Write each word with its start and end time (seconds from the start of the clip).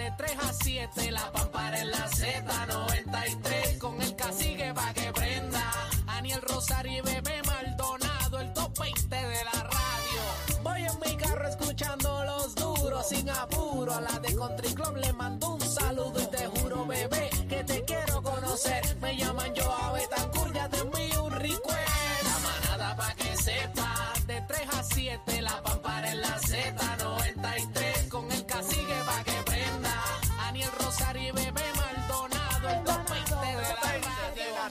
de 0.00 0.10
3 0.16 0.32
a 0.48 0.52
7, 0.54 1.10
la 1.10 1.30
pampara 1.30 1.78
en 1.78 1.90
la 1.90 2.08
Z93, 2.08 3.78
con 3.78 4.00
el 4.00 4.16
cacique 4.16 4.72
pa' 4.74 4.94
que 4.94 5.12
prenda. 5.12 5.62
Aniel 6.06 6.40
Rosario 6.40 6.98
y 6.98 7.00
Bebé 7.02 7.42
Maldonado, 7.44 8.40
el 8.40 8.50
top 8.54 8.78
20 8.78 9.14
de 9.14 9.44
la 9.44 9.62
radio. 9.62 10.22
Voy 10.62 10.82
en 10.84 10.98
mi 11.04 11.16
carro 11.22 11.46
escuchando 11.46 12.24
los 12.24 12.54
duros, 12.54 13.08
sin 13.08 13.28
apuro. 13.28 13.92
A 13.92 14.00
la 14.00 14.18
de 14.20 14.34
Country 14.34 14.72
Club 14.74 14.96
le 14.96 15.12
mando 15.12 15.54
un 15.56 15.60
saludo 15.60 16.18
y 16.18 16.26
te 16.28 16.46
juro, 16.46 16.86
bebé, 16.86 17.28
que 17.46 17.62
te 17.64 17.84
quiero 17.84 18.22
conocer. 18.22 18.99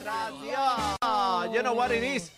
Radio. 0.04 1.52
You 1.52 1.62
know 1.62 1.74
what 1.74 1.90
it 1.90 2.02
is. 2.02 2.32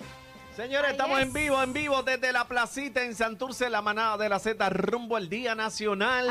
Señores, 0.57 0.91
estamos 0.91 1.19
en 1.21 1.33
vivo, 1.33 1.63
en 1.63 1.73
vivo 1.73 2.03
desde 2.03 2.31
la 2.31 2.47
placita 2.47 3.03
en 3.03 3.15
Santurce, 3.15 3.71
la 3.71 3.81
manada 3.81 4.19
de 4.19 4.29
la 4.29 4.39
Z, 4.39 4.69
rumbo 4.69 5.17
al 5.17 5.31
Día 5.31 5.55
Nacional 5.55 6.27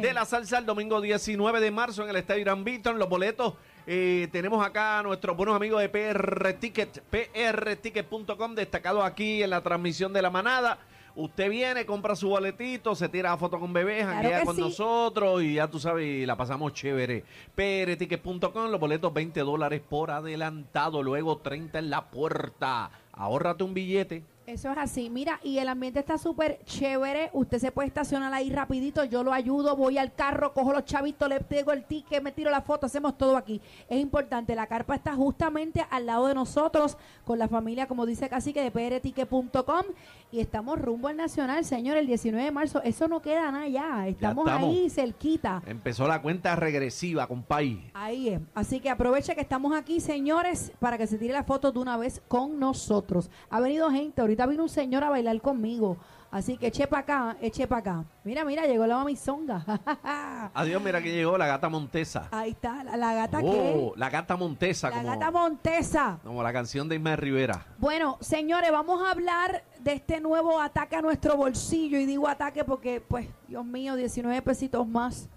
de 0.00 0.12
la 0.14 0.24
Salsa 0.24 0.56
el 0.56 0.64
domingo 0.64 1.02
19 1.02 1.60
de 1.60 1.70
marzo 1.70 2.02
en 2.02 2.08
el 2.08 2.16
Estadio 2.16 2.40
Irán 2.40 2.64
Beaton. 2.64 2.98
Los 2.98 3.10
boletos 3.10 3.54
eh, 3.86 4.28
tenemos 4.32 4.64
acá 4.66 5.00
a 5.00 5.02
nuestros 5.02 5.36
buenos 5.36 5.54
amigos 5.54 5.82
de 5.82 5.90
PR 5.90 6.54
Ticket, 6.54 7.02
prticket.com, 7.02 8.54
destacado 8.54 9.02
aquí 9.02 9.42
en 9.42 9.50
la 9.50 9.62
transmisión 9.62 10.14
de 10.14 10.22
la 10.22 10.30
manada. 10.30 10.78
Usted 11.20 11.50
viene, 11.50 11.84
compra 11.84 12.14
su 12.14 12.28
boletito, 12.28 12.94
se 12.94 13.08
tira 13.08 13.30
la 13.30 13.36
foto 13.36 13.58
con 13.58 13.72
bebés, 13.72 14.04
Claro 14.06 14.28
que 14.38 14.44
con 14.44 14.54
sí. 14.54 14.60
nosotros 14.60 15.42
y 15.42 15.54
ya 15.54 15.66
tú 15.66 15.80
sabes, 15.80 16.06
y 16.06 16.24
la 16.24 16.36
pasamos 16.36 16.72
chévere. 16.72 17.24
prticket.com, 17.56 18.70
los 18.70 18.78
boletos 18.78 19.12
20 19.12 19.40
dólares 19.40 19.82
por 19.88 20.12
adelantado, 20.12 21.02
luego 21.02 21.38
30 21.38 21.80
en 21.80 21.90
la 21.90 22.08
puerta. 22.08 22.92
Ahórrate 23.12 23.64
un 23.64 23.74
billete. 23.74 24.22
Eso 24.48 24.72
es 24.72 24.78
así. 24.78 25.10
Mira, 25.10 25.38
y 25.44 25.58
el 25.58 25.68
ambiente 25.68 26.00
está 26.00 26.16
súper 26.16 26.58
chévere. 26.64 27.28
Usted 27.34 27.58
se 27.58 27.70
puede 27.70 27.88
estacionar 27.88 28.32
ahí 28.32 28.48
rapidito. 28.48 29.04
Yo 29.04 29.22
lo 29.22 29.34
ayudo, 29.34 29.76
voy 29.76 29.98
al 29.98 30.14
carro, 30.14 30.54
cojo 30.54 30.72
los 30.72 30.86
chavitos, 30.86 31.28
le 31.28 31.40
pego 31.40 31.70
el 31.72 31.84
ticket, 31.84 32.22
me 32.22 32.32
tiro 32.32 32.50
la 32.50 32.62
foto, 32.62 32.86
hacemos 32.86 33.18
todo 33.18 33.36
aquí. 33.36 33.60
Es 33.90 34.00
importante, 34.00 34.54
la 34.54 34.66
carpa 34.66 34.94
está 34.94 35.14
justamente 35.14 35.84
al 35.90 36.06
lado 36.06 36.28
de 36.28 36.34
nosotros, 36.34 36.96
con 37.26 37.38
la 37.38 37.46
familia, 37.46 37.86
como 37.86 38.06
dice 38.06 38.30
Cacique, 38.30 38.62
de 38.62 38.70
prticket.com. 38.70 39.82
Y 40.30 40.40
estamos 40.40 40.78
rumbo 40.80 41.08
al 41.08 41.16
Nacional, 41.18 41.64
señor, 41.66 41.98
el 41.98 42.06
19 42.06 42.42
de 42.42 42.50
marzo. 42.50 42.82
Eso 42.82 43.06
no 43.06 43.20
queda 43.20 43.50
nada 43.50 43.68
ya. 43.68 44.08
Estamos, 44.08 44.46
estamos. 44.46 44.70
ahí 44.70 44.88
cerquita. 44.88 45.62
Empezó 45.66 46.08
la 46.08 46.22
cuenta 46.22 46.56
regresiva, 46.56 47.26
compay. 47.26 47.90
Ahí 47.92 48.30
es. 48.30 48.40
Así 48.54 48.80
que 48.80 48.88
aproveche 48.88 49.34
que 49.34 49.40
estamos 49.42 49.76
aquí, 49.76 50.00
señores, 50.00 50.72
para 50.78 50.96
que 50.96 51.06
se 51.06 51.18
tire 51.18 51.34
la 51.34 51.44
foto 51.44 51.70
de 51.70 51.78
una 51.78 51.98
vez 51.98 52.22
con 52.28 52.58
nosotros. 52.58 53.30
Ha 53.50 53.60
venido 53.60 53.90
gente, 53.90 54.20
ahorita 54.20 54.37
vino 54.46 54.62
un 54.64 54.68
señor 54.68 55.04
a 55.04 55.10
bailar 55.10 55.40
conmigo. 55.40 55.96
Así 56.30 56.58
que 56.58 56.66
eche 56.66 56.86
para 56.86 57.00
acá, 57.00 57.36
eche 57.40 57.66
para 57.66 57.80
acá. 57.80 58.04
Mira, 58.22 58.44
mira, 58.44 58.66
llegó 58.66 58.86
la 58.86 58.98
mamizonga. 58.98 59.64
Adiós, 60.54 60.82
mira 60.82 61.00
que 61.00 61.10
llegó 61.10 61.38
la 61.38 61.46
gata 61.46 61.70
Montesa. 61.70 62.28
Ahí 62.30 62.50
está, 62.50 62.84
la, 62.84 62.98
la 62.98 63.14
gata 63.14 63.38
Oh, 63.42 63.92
que. 63.94 63.98
la 63.98 64.10
gata 64.10 64.36
Montesa, 64.36 64.90
La 64.90 64.96
como, 64.96 65.08
gata 65.08 65.30
Montesa. 65.30 66.18
como 66.22 66.42
la 66.42 66.52
canción 66.52 66.86
de 66.86 66.96
Ismael 66.96 67.16
Rivera. 67.16 67.64
Bueno, 67.78 68.18
señores, 68.20 68.70
vamos 68.70 69.02
a 69.06 69.12
hablar 69.12 69.64
de 69.80 69.92
este 69.94 70.20
nuevo 70.20 70.60
ataque 70.60 70.96
a 70.96 71.00
nuestro 71.02 71.34
bolsillo. 71.36 71.98
Y 71.98 72.04
digo 72.04 72.28
ataque 72.28 72.62
porque, 72.62 73.00
pues, 73.00 73.26
Dios 73.46 73.64
mío, 73.64 73.96
19 73.96 74.42
pesitos 74.42 74.86
más. 74.86 75.30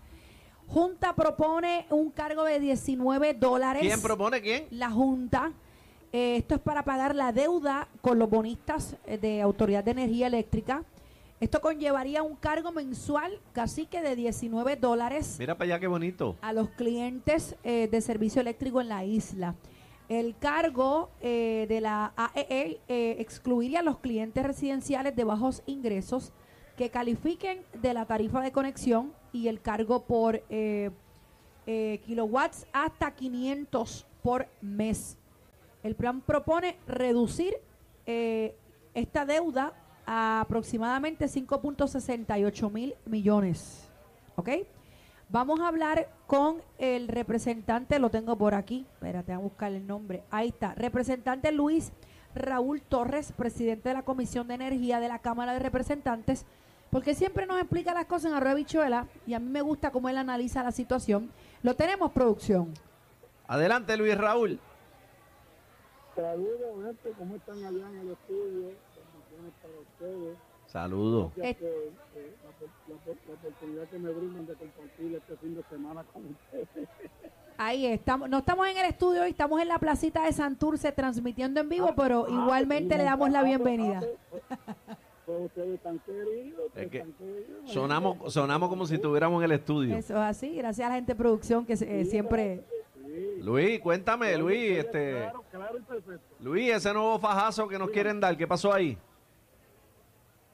Junta 0.67 1.13
propone 1.16 1.85
un 1.89 2.11
cargo 2.11 2.44
de 2.44 2.59
19 2.59 3.33
dólares. 3.33 3.81
¿Quién 3.81 4.02
propone 4.02 4.41
quién? 4.41 4.67
la 4.72 4.89
Junta. 4.89 5.52
Eh, 6.14 6.36
esto 6.38 6.56
es 6.56 6.62
para 6.62 6.84
pagar 6.84 7.16
la 7.16 7.31
deuda 7.31 7.88
con 8.02 8.20
los 8.20 8.30
bonistas 8.30 8.97
eh, 9.06 9.18
de 9.18 9.41
Autoridad 9.41 9.84
de 9.84 9.91
Energía 9.91 10.28
Eléctrica. 10.28 10.84
Esto 11.40 11.59
conllevaría 11.59 12.22
un 12.22 12.35
cargo 12.35 12.72
mensual 12.72 13.40
casi 13.52 13.88
que 13.88 14.02
de 14.03 14.16
19 14.16 14.75
dólares 14.75 15.38
Mira 15.40 15.58
para 15.58 15.72
allá 15.72 15.80
qué 15.80 15.88
bonito. 15.88 16.35
a 16.40 16.53
los 16.53 16.69
clientes 16.69 17.56
eh, 17.63 17.88
de 17.90 18.02
servicio 18.02 18.41
eléctrico 18.41 18.80
en 18.80 18.90
la 18.90 19.03
isla. 19.06 19.56
El 20.08 20.38
cargo 20.38 21.09
eh, 21.19 21.66
de 21.68 21.81
la 21.81 22.14
AEE 22.16 22.80
eh, 22.88 23.16
excluiría 23.18 23.80
a 23.80 23.81
los 23.81 23.97
clientes 23.97 24.44
residenciales 24.46 25.16
de 25.16 25.24
bajos 25.24 25.64
ingresos 25.66 26.31
que 26.78 26.90
califiquen 26.91 27.64
de 27.81 27.94
la 27.96 28.06
tarifa 28.06 28.41
de 28.41 28.52
conexión 28.52 29.12
y 29.34 29.47
el 29.47 29.62
cargo 29.62 30.03
por 30.03 30.44
kilowatts 31.66 32.68
hasta 32.72 33.16
500 33.16 34.06
por 34.22 34.47
mes. 34.62 35.18
El 35.84 35.96
plan 35.96 36.22
propone 36.22 36.78
reducir 36.88 37.56
eh, 38.06 38.56
esta 38.94 39.25
deuda 39.25 39.74
a 40.06 40.42
aproximadamente 40.42 41.25
5.68 41.25 42.72
mil 42.72 42.96
millones. 43.06 43.90
¿Ok? 44.36 44.50
Vamos 45.30 45.62
a 45.62 45.70
hablar 45.70 46.09
con 46.28 46.62
el 46.78 47.08
representante, 47.08 48.00
lo 48.00 48.09
tengo 48.09 48.38
por 48.38 48.53
aquí, 48.53 48.86
espérate, 48.94 49.31
a 49.31 49.38
buscar 49.38 49.72
el 49.72 49.88
nombre. 49.88 50.24
Ahí 50.30 50.50
está, 50.50 50.75
representante 50.75 51.53
Luis 51.53 51.94
Raúl 52.36 52.81
Torres, 52.81 53.31
presidente 53.31 53.90
de 53.90 53.96
la 53.96 54.03
Comisión 54.03 54.47
de 54.50 54.56
Energía 54.56 55.00
de 55.00 55.08
la 55.08 55.20
Cámara 55.20 55.53
de 55.53 55.59
Representantes, 55.59 56.46
porque 56.90 57.16
siempre 57.16 57.46
nos 57.46 57.59
explica 57.62 57.94
las 57.94 58.08
cosas 58.08 58.31
en 58.31 58.38
Arroyo 58.38 58.56
Bichuela 58.58 59.08
y 59.25 59.34
a 59.34 59.40
mí 59.40 59.50
me 59.50 59.62
gusta 59.62 59.91
cómo 59.91 60.09
él 60.09 60.18
analiza 60.18 60.64
la 60.64 60.74
situación. 60.74 61.31
Lo 61.64 61.75
tenemos, 61.75 62.12
producción. 62.12 62.74
Adelante, 63.47 63.96
Luis 63.96 64.18
Raúl. 64.18 64.59
Saludos, 66.22 66.86
gente, 66.86 67.18
¿cómo 67.18 67.36
están 67.36 67.58
allá 67.58 67.90
en 67.90 67.98
el 68.00 68.12
estudio? 68.12 68.62
Bendiciones 68.62 69.54
para 69.62 69.74
ustedes. 69.82 70.38
Saludos. 70.68 71.32
Gracias 71.36 71.62
Eh. 71.62 71.92
por 72.14 72.22
eh, 72.22 72.36
la, 72.88 72.94
la 72.94 73.14
la 73.28 73.34
oportunidad 73.34 73.88
que 73.90 73.98
me 74.00 74.09
brindan 74.12 74.46
de 74.46 74.54
compartir 74.54 75.16
este 75.16 75.36
fin 75.38 75.56
de 75.56 75.64
semana 75.64 76.04
con 76.14 76.24
ustedes. 76.28 76.90
Ahí 77.58 77.86
estamos, 77.88 78.30
no 78.30 78.38
estamos 78.40 78.68
en 78.68 78.78
el 78.78 78.86
estudio 78.86 79.24
hoy, 79.24 79.32
estamos 79.32 79.62
en 79.62 79.68
la 79.68 79.80
placita 79.80 80.24
de 80.26 80.32
Santurce 80.32 80.92
transmitiendo 80.92 81.59
en 81.59 81.70
vivo, 81.70 81.94
pero 81.96 82.28
igualmente 82.30 82.98
le 82.98 83.03
damos 83.03 83.30
la 83.32 83.44
bienvenida. 83.44 84.02
Pues 85.26 85.42
ustedes 85.46 85.76
están 85.76 86.00
queridos, 86.00 86.68
ustedes 86.68 86.86
Es 86.86 86.92
que 86.92 87.14
queridos. 87.14 87.72
Sonamos, 87.72 88.34
sonamos 88.34 88.70
como 88.70 88.86
si 88.86 88.96
estuviéramos 88.96 89.40
en 89.44 89.46
el 89.46 89.58
estudio. 89.58 89.96
Eso 89.98 90.14
es 90.14 90.20
así, 90.20 90.56
gracias 90.56 90.86
a 90.86 90.90
la 90.90 90.96
gente 90.96 91.14
de 91.14 91.18
producción 91.18 91.66
que 91.66 91.74
eh, 91.74 92.06
siempre... 92.06 92.64
Luis, 93.44 93.79
cuéntame, 93.79 94.38
Luis, 94.38 94.78
este, 94.78 95.13
Claro, 95.13 95.44
claro 95.50 95.78
y 95.79 95.81
perfecto. 95.81 96.35
Luis, 96.41 96.72
ese 96.74 96.94
nuevo 96.94 97.18
fajazo 97.18 97.68
que 97.68 97.79
nos 97.79 97.90
quieren 97.90 98.19
dar, 98.19 98.38
¿qué 98.38 98.47
pasó 98.47 98.72
ahí? 98.72 98.96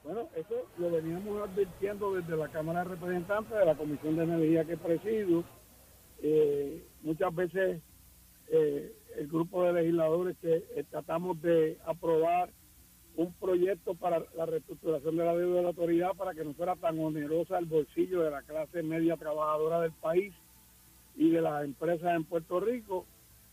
Bueno, 0.05 0.29
eso 0.35 0.65
lo 0.77 0.89
veníamos 0.89 1.49
advirtiendo 1.49 2.13
desde 2.13 2.37
la 2.37 2.47
Cámara 2.47 2.85
de 2.85 2.91
Representantes 2.91 3.57
de 3.57 3.65
la 3.65 3.75
Comisión 3.75 4.15
de 4.15 4.23
Energía 4.23 4.63
que 4.63 4.77
presido. 4.77 5.43
Eh, 6.23 6.87
muchas 7.01 7.35
veces 7.35 7.81
eh, 8.47 8.95
el 9.17 9.27
grupo 9.27 9.65
de 9.65 9.73
legisladores 9.73 10.37
que 10.37 10.55
eh, 10.55 10.85
tratamos 10.89 11.41
de 11.41 11.77
aprobar 11.85 12.51
un 13.17 13.33
proyecto 13.33 13.95
para 13.95 14.23
la 14.35 14.45
reestructuración 14.45 15.17
de 15.17 15.25
la 15.25 15.35
deuda 15.35 15.57
de 15.57 15.61
la 15.63 15.69
autoridad 15.69 16.11
para 16.15 16.33
que 16.33 16.45
no 16.45 16.53
fuera 16.53 16.77
tan 16.77 16.97
onerosa 16.99 17.57
el 17.57 17.65
bolsillo 17.65 18.21
de 18.21 18.31
la 18.31 18.43
clase 18.43 18.81
media 18.81 19.17
trabajadora 19.17 19.81
del 19.81 19.91
país 19.91 20.33
y 21.17 21.31
de 21.31 21.41
las 21.41 21.65
empresas 21.65 22.15
en 22.15 22.23
Puerto 22.23 22.59
Rico, 22.59 23.05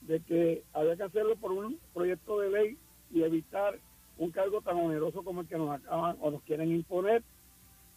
de 0.02 0.20
que 0.20 0.62
había 0.74 0.96
que 0.96 1.04
hacerlo 1.04 1.34
por 1.36 1.50
un 1.50 1.78
proyecto 1.94 2.38
de 2.38 2.50
ley 2.50 2.78
y 3.10 3.22
evitar 3.22 3.78
un 4.18 4.30
cargo 4.30 4.60
tan 4.60 4.76
oneroso 4.76 5.22
como 5.22 5.40
el 5.40 5.48
que 5.48 5.56
nos 5.56 5.70
acaban 5.70 6.16
o 6.20 6.30
nos 6.30 6.42
quieren 6.42 6.70
imponer. 6.70 7.22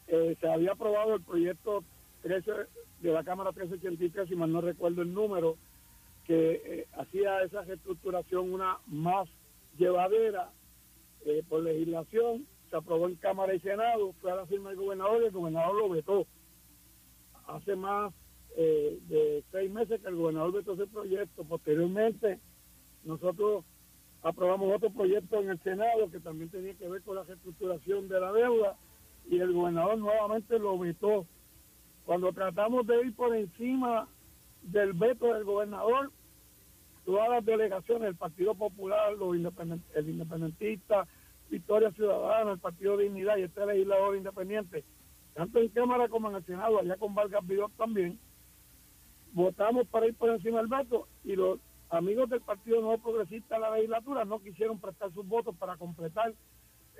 Eh, 0.07 0.37
se 0.39 0.49
había 0.49 0.71
aprobado 0.71 1.15
el 1.15 1.21
proyecto 1.21 1.83
13 2.23 2.51
de 3.01 3.11
la 3.11 3.23
Cámara 3.23 3.51
1383, 3.51 4.29
si 4.29 4.35
mal 4.35 4.51
no 4.51 4.61
recuerdo 4.61 5.01
el 5.01 5.13
número, 5.13 5.57
que 6.25 6.61
eh, 6.65 6.87
hacía 6.97 7.41
esa 7.41 7.61
reestructuración 7.63 8.51
una 8.51 8.77
más 8.87 9.27
llevadera 9.77 10.49
eh, 11.25 11.43
por 11.47 11.61
legislación, 11.61 12.47
se 12.69 12.75
aprobó 12.75 13.07
en 13.07 13.15
Cámara 13.15 13.53
y 13.53 13.59
Senado, 13.59 14.13
fue 14.21 14.31
a 14.31 14.35
la 14.35 14.45
firma 14.45 14.69
del 14.69 14.79
gobernador 14.79 15.21
y 15.21 15.25
el 15.25 15.31
gobernador 15.31 15.75
lo 15.75 15.89
vetó. 15.89 16.25
Hace 17.47 17.75
más 17.75 18.13
eh, 18.55 18.99
de 19.07 19.43
seis 19.51 19.71
meses 19.71 20.01
que 20.01 20.07
el 20.07 20.15
gobernador 20.15 20.53
vetó 20.53 20.73
ese 20.73 20.87
proyecto. 20.87 21.43
Posteriormente, 21.43 22.39
nosotros 23.03 23.65
aprobamos 24.23 24.75
otro 24.75 24.89
proyecto 24.89 25.39
en 25.39 25.49
el 25.49 25.59
Senado 25.61 26.09
que 26.11 26.19
también 26.19 26.49
tenía 26.49 26.73
que 26.75 26.87
ver 26.87 27.01
con 27.03 27.15
la 27.15 27.23
reestructuración 27.23 28.07
de 28.07 28.19
la 28.19 28.31
deuda 28.31 28.77
y 29.29 29.39
el 29.39 29.53
gobernador 29.53 29.97
nuevamente 29.97 30.57
lo 30.59 30.77
vetó. 30.77 31.25
Cuando 32.05 32.31
tratamos 32.31 32.87
de 32.87 33.01
ir 33.05 33.15
por 33.15 33.35
encima 33.35 34.07
del 34.61 34.93
veto 34.93 35.33
del 35.33 35.43
gobernador, 35.43 36.11
todas 37.05 37.29
las 37.29 37.45
delegaciones 37.45 38.03
del 38.03 38.15
Partido 38.15 38.55
Popular, 38.55 39.13
los 39.13 39.35
independent- 39.35 39.83
el 39.95 40.09
independentista, 40.09 41.07
Victoria 41.49 41.91
Ciudadana, 41.91 42.51
el 42.53 42.59
Partido 42.59 42.97
Dignidad 42.97 43.37
y 43.37 43.43
este 43.43 43.65
legislador 43.65 44.17
independiente, 44.17 44.83
tanto 45.33 45.59
en 45.59 45.69
Cámara 45.69 46.09
como 46.09 46.29
en 46.29 46.35
el 46.37 46.45
Senado, 46.45 46.79
allá 46.79 46.97
con 46.97 47.15
Vargas 47.15 47.45
Vidal 47.47 47.71
también, 47.77 48.19
votamos 49.37 49.87
para 49.89 50.07
ir 50.07 50.15
por 50.15 50.31
encima 50.31 50.57
del 50.57 50.67
veto 50.67 51.07
y 51.23 51.35
los 51.35 51.59
amigos 51.91 52.27
del 52.29 52.41
Partido 52.41 52.81
Nuevo 52.81 52.97
Progresista 53.03 53.55
de 53.55 53.61
la 53.61 53.75
legislatura 53.75 54.25
no 54.25 54.39
quisieron 54.39 54.79
prestar 54.79 55.13
sus 55.13 55.27
votos 55.27 55.55
para 55.57 55.77
completar 55.77 56.33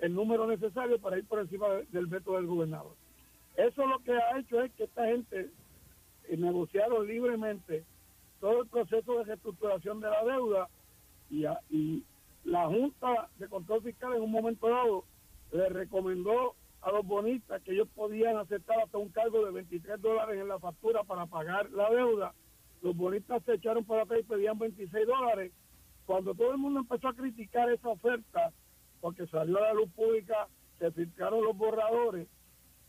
el 0.03 0.13
número 0.13 0.45
necesario 0.45 0.99
para 0.99 1.17
ir 1.17 1.25
por 1.25 1.39
encima 1.39 1.67
de- 1.69 1.85
del 1.87 2.05
veto 2.05 2.33
del 2.33 2.45
gobernador. 2.45 2.93
Eso 3.55 3.87
lo 3.87 3.97
que 4.03 4.11
ha 4.13 4.37
hecho 4.39 4.61
es 4.61 4.71
que 4.73 4.83
esta 4.83 5.05
gente 5.07 5.49
eh, 6.29 6.37
negociaron 6.37 7.07
libremente 7.07 7.83
todo 8.39 8.61
el 8.61 8.67
proceso 8.67 9.17
de 9.17 9.23
reestructuración 9.23 9.99
de 9.99 10.09
la 10.11 10.23
deuda 10.23 10.69
y, 11.31 11.43
y 11.75 12.03
la 12.43 12.67
Junta 12.67 13.29
de 13.39 13.47
Control 13.49 13.81
Fiscal 13.81 14.13
en 14.13 14.21
un 14.21 14.31
momento 14.31 14.69
dado 14.69 15.05
le 15.51 15.69
recomendó 15.69 16.53
a 16.81 16.91
los 16.91 17.05
bonistas 17.05 17.61
que 17.63 17.71
ellos 17.71 17.87
podían 17.95 18.37
aceptar 18.37 18.79
hasta 18.79 18.97
un 18.97 19.09
cargo 19.09 19.45
de 19.45 19.51
23 19.51 20.01
dólares 20.01 20.39
en 20.39 20.47
la 20.47 20.59
factura 20.59 21.03
para 21.03 21.25
pagar 21.25 21.69
la 21.71 21.89
deuda. 21.89 22.33
Los 22.81 22.95
bonistas 22.95 23.43
se 23.43 23.55
echaron 23.55 23.83
para 23.85 24.03
atrás 24.03 24.19
y 24.21 24.23
pedían 24.23 24.57
26 24.59 25.07
dólares. 25.07 25.51
Cuando 26.05 26.33
todo 26.35 26.51
el 26.51 26.57
mundo 26.57 26.79
empezó 26.79 27.09
a 27.09 27.13
criticar 27.13 27.69
esa 27.71 27.89
oferta, 27.89 28.53
porque 29.01 29.27
salió 29.27 29.57
a 29.57 29.61
la 29.61 29.73
luz 29.73 29.89
pública, 29.91 30.47
se 30.79 30.91
filtraron 30.91 31.43
los 31.43 31.57
borradores, 31.57 32.27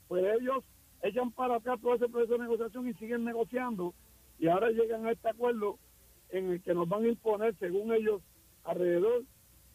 pues 0.06 0.24
ellos 0.40 0.64
echan 1.02 1.30
para 1.32 1.56
atrás 1.56 1.80
todo 1.80 1.94
ese 1.94 2.08
proceso 2.08 2.34
de 2.34 2.40
negociación 2.40 2.88
y 2.88 2.94
siguen 2.94 3.24
negociando 3.24 3.94
y 4.38 4.48
ahora 4.48 4.70
llegan 4.70 5.06
a 5.06 5.12
este 5.12 5.28
acuerdo 5.28 5.78
en 6.30 6.50
el 6.52 6.62
que 6.62 6.74
nos 6.74 6.88
van 6.88 7.04
a 7.04 7.08
imponer, 7.08 7.56
según 7.58 7.92
ellos, 7.92 8.22
alrededor 8.64 9.24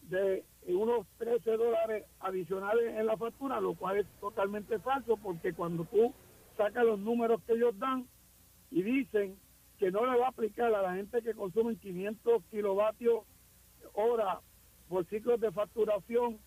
de 0.08 0.44
unos 0.66 1.06
13 1.18 1.56
dólares 1.56 2.04
adicionales 2.20 2.96
en 2.96 3.06
la 3.06 3.16
factura, 3.16 3.60
lo 3.60 3.74
cual 3.74 3.98
es 3.98 4.06
totalmente 4.20 4.78
falso 4.78 5.16
porque 5.16 5.52
cuando 5.52 5.84
tú 5.84 6.14
sacas 6.56 6.84
los 6.84 6.98
números 6.98 7.42
que 7.46 7.54
ellos 7.54 7.78
dan 7.78 8.06
y 8.70 8.82
dicen 8.82 9.36
que 9.78 9.90
no 9.90 10.04
le 10.06 10.18
va 10.18 10.26
a 10.26 10.30
aplicar 10.30 10.74
a 10.74 10.82
la 10.82 10.94
gente 10.94 11.22
que 11.22 11.34
consume 11.34 11.76
500 11.76 12.42
kilovatios 12.50 13.24
hora 13.94 14.40
por 14.88 15.04
ciclos 15.06 15.40
de 15.40 15.50
facturación, 15.50 16.38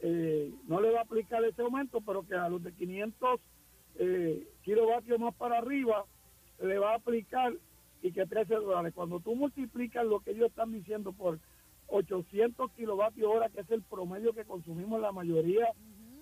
eh, 0.00 0.52
no 0.66 0.80
le 0.80 0.90
va 0.90 1.00
a 1.00 1.02
aplicar 1.02 1.44
ese 1.44 1.62
aumento, 1.62 2.00
pero 2.00 2.26
que 2.26 2.34
a 2.34 2.48
los 2.48 2.62
de 2.62 2.72
500 2.72 3.40
eh, 3.96 4.48
kilovatios 4.62 5.18
más 5.18 5.34
para 5.34 5.58
arriba 5.58 6.04
le 6.62 6.78
va 6.78 6.92
a 6.92 6.96
aplicar 6.96 7.52
y 8.02 8.12
que 8.12 8.26
13 8.26 8.54
dólares. 8.54 8.92
Cuando 8.94 9.20
tú 9.20 9.34
multiplicas 9.34 10.04
lo 10.06 10.20
que 10.20 10.30
ellos 10.30 10.50
están 10.50 10.72
diciendo 10.72 11.12
por 11.12 11.38
800 11.88 12.70
kilovatios 12.72 13.30
hora, 13.34 13.48
que 13.48 13.60
es 13.60 13.70
el 13.70 13.82
promedio 13.82 14.32
que 14.32 14.44
consumimos 14.44 15.00
la 15.00 15.12
mayoría 15.12 15.68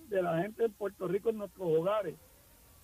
de 0.09 0.23
la 0.23 0.41
gente 0.43 0.65
en 0.65 0.73
Puerto 0.73 1.09
Rico 1.09 1.31
en 1.31 1.39
nuestros 1.39 1.67
hogares, 1.69 2.15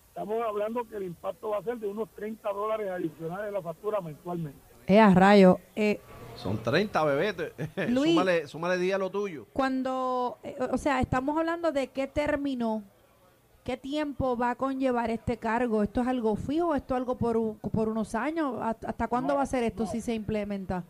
estamos 0.09 0.43
hablando 0.45 0.83
que 0.87 0.97
el 0.97 1.03
impacto 1.03 1.49
va 1.49 1.59
a 1.59 1.63
ser 1.63 1.77
de 1.77 1.87
unos 1.87 2.09
30 2.15 2.47
dólares 2.51 2.89
adicionales 2.91 3.47
en 3.47 3.53
la 3.53 3.61
factura 3.61 4.01
mensualmente. 4.01 4.59
Eh, 4.87 4.99
a 4.99 5.13
rayo. 5.13 5.59
Eh, 5.77 6.01
Son 6.35 6.61
30, 6.61 7.03
bebé. 7.05 7.53
Luis. 7.89 8.11
súmale, 8.11 8.47
súmale 8.47 8.77
día 8.77 8.95
a 8.95 8.99
lo 8.99 9.09
tuyo. 9.09 9.45
cuando, 9.53 10.37
eh, 10.43 10.57
o 10.71 10.77
sea, 10.77 10.99
estamos 10.99 11.37
hablando 11.37 11.71
de 11.71 11.87
qué 11.87 12.05
término, 12.07 12.83
qué 13.63 13.77
tiempo 13.77 14.35
va 14.35 14.49
a 14.51 14.55
conllevar 14.55 15.09
este 15.09 15.37
cargo. 15.37 15.83
¿Esto 15.83 16.01
es 16.01 16.07
algo 16.07 16.35
fijo? 16.35 16.75
¿Esto 16.75 16.95
es 16.95 16.97
algo 16.97 17.17
por, 17.17 17.37
un- 17.37 17.57
por 17.59 17.87
unos 17.87 18.13
años? 18.13 18.55
¿Hasta 18.61 18.89
hasta 18.89 19.07
cuándo 19.07 19.29
No, 19.29 19.37
va 19.37 19.43
a 19.43 19.45
ser 19.45 19.63
esto 19.63 19.83
no. 19.83 19.89
si 19.89 20.01
se 20.01 20.13
implementa? 20.13 20.83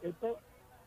Esto, 0.00 0.38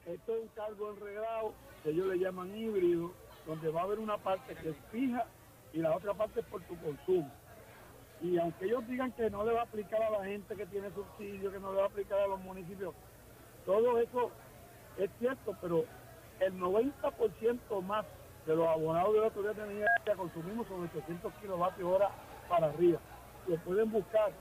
esto 0.05 0.35
es 0.35 0.41
un 0.41 0.47
cargo 0.50 0.91
enredado 0.91 1.53
que 1.83 1.91
ellos 1.91 2.07
le 2.07 2.19
llaman 2.19 2.55
híbrido, 2.55 3.11
donde 3.45 3.69
va 3.69 3.81
a 3.81 3.83
haber 3.85 4.00
una 4.00 4.17
parte 4.17 4.55
que 4.55 4.69
es 4.69 4.75
fija 4.91 5.25
y 5.71 5.79
la 5.79 5.95
otra 5.95 6.13
parte 6.13 6.41
es 6.41 6.45
por 6.47 6.61
tu 6.63 6.77
consumo. 6.77 7.31
Y 8.21 8.38
aunque 8.38 8.65
ellos 8.65 8.88
digan 8.88 9.11
que 9.13 9.29
no 9.29 9.45
le 9.45 9.53
va 9.53 9.61
a 9.61 9.63
aplicar 9.63 10.01
a 10.01 10.09
la 10.09 10.25
gente 10.25 10.55
que 10.55 10.65
tiene 10.67 10.89
subsidio, 10.91 11.51
que 11.51 11.59
no 11.59 11.71
le 11.71 11.77
va 11.79 11.83
a 11.83 11.88
aplicar 11.88 12.19
a 12.19 12.27
los 12.27 12.39
municipios, 12.41 12.94
todo 13.65 13.97
eso 14.00 14.31
es 14.97 15.09
cierto, 15.19 15.55
pero 15.61 15.85
el 16.39 16.53
90% 16.59 17.81
más 17.81 18.05
de 18.45 18.55
los 18.55 18.67
abonados 18.67 19.13
de 19.13 19.19
la 19.19 19.25
Autoridad 19.25 19.55
de 19.55 19.63
Energía 19.63 19.88
que 20.05 20.13
consumimos 20.13 20.67
son 20.67 20.83
800 20.83 21.33
kilovatios 21.35 21.89
hora 21.89 22.09
para 22.50 22.67
arriba. 22.67 23.00
Lo 23.47 23.57
pueden 23.57 23.91
buscar. 23.91 24.31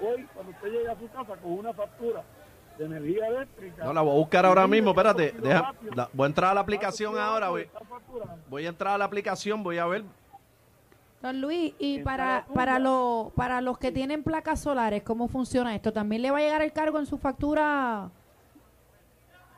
Hoy, 0.00 0.24
cuando 0.32 0.52
usted 0.52 0.68
llega 0.68 0.92
a 0.92 0.98
su 0.98 1.08
casa 1.10 1.36
con 1.36 1.52
una 1.52 1.72
factura 1.72 2.22
de 2.78 2.84
energía 2.84 3.26
eléctrica... 3.26 3.84
No, 3.84 3.92
la 3.92 4.00
voy 4.02 4.12
a 4.12 4.18
buscar 4.18 4.46
ahora 4.46 4.66
mismo. 4.66 4.90
Espérate. 4.90 5.32
deja- 5.32 5.74
la- 5.94 6.08
voy 6.12 6.24
a 6.24 6.28
entrar 6.28 6.50
a 6.52 6.54
la 6.54 6.60
aplicación 6.60 7.18
ahora. 7.18 7.48
Voy, 8.48 8.64
a 8.64 8.68
entrar 8.68 8.94
a 8.94 8.98
la 8.98 9.04
aplicación. 9.04 9.62
Voy 9.62 9.78
a 9.78 9.86
ver. 9.86 10.04
Don 11.20 11.40
Luis, 11.40 11.74
y 11.80 11.98
para, 12.02 12.46
para, 12.54 12.78
los 12.78 13.32
para 13.32 13.60
los 13.60 13.76
que 13.78 13.90
tienen 13.90 14.22
placas 14.22 14.60
solares, 14.60 15.02
¿cómo 15.02 15.26
funciona 15.26 15.74
esto? 15.74 15.92
¿También 15.92 16.22
le 16.22 16.30
va 16.30 16.38
a 16.38 16.40
llegar 16.42 16.62
el 16.62 16.72
cargo 16.72 17.00
en 17.00 17.06
su 17.06 17.18
factura 17.18 18.08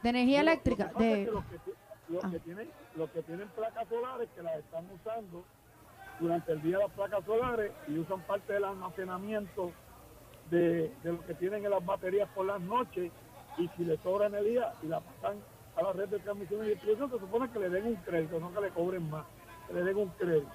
de 0.03 0.09
energía 0.09 0.43
Lo- 0.43 0.51
eléctrica? 0.51 0.85
Lo 0.85 0.89
que, 0.89 0.95
pasa 0.95 1.07
es 1.07 1.19
De, 1.19 1.25
que 1.27 1.31
los 1.31 1.45
que 1.45 1.57
los 2.15 2.25
Ah. 2.25 2.31
que 2.33 2.39
tienen, 2.41 2.71
los 2.97 3.11
que 3.11 3.23
tienen 3.23 3.49
placas 3.49 3.87
solares 3.89 4.29
que 4.35 4.43
las 4.43 4.57
están 4.57 4.85
usando 4.91 5.45
durante 6.19 6.53
el 6.53 6.63
día 6.63 6.79
las 6.79 6.91
placas 6.93 7.25
solares 7.27 7.73
y 7.89 7.99
usan 7.99 8.21
parte 8.23 8.53
del 8.55 8.65
almacenamiento 8.65 9.71
de, 10.51 10.91
de 11.03 11.13
lo 11.13 11.25
que 11.27 11.35
tienen 11.35 11.65
en 11.65 11.71
las 11.71 11.85
baterías 11.85 12.29
por 12.35 12.47
las 12.47 12.61
noches 12.61 13.11
y 13.59 13.69
si 13.77 13.85
les 13.85 14.01
sobra 14.01 14.27
energía 14.27 14.73
y 14.83 14.87
la 14.87 15.01
pasan 15.01 15.39
a 15.77 15.83
la 15.83 15.93
red 15.93 16.09
de 16.09 16.19
transmisión 16.19 16.65
y 16.65 16.71
distribución, 16.71 17.11
se 17.11 17.19
supone 17.19 17.51
que 17.51 17.59
le 17.59 17.69
den 17.71 17.87
un 17.87 17.97
crédito, 17.97 18.41
no 18.41 18.53
que 18.53 18.61
le 18.61 18.69
cobren 18.71 19.09
más, 19.11 19.25
que 19.69 19.75
le 19.75 19.83
den 19.85 19.97
un 19.97 20.09
crédito. 20.11 20.49